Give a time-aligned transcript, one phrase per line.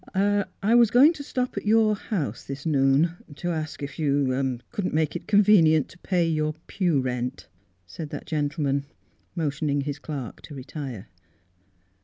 [0.15, 4.95] "I was going to stop at your house this noon to ask if you couldn't
[4.95, 7.45] make it convenient to pay your pew rent,"
[7.85, 8.87] said that gentleman,
[9.35, 11.05] motioning his clerk to re tire.